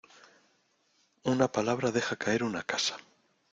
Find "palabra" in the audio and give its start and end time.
1.51-1.91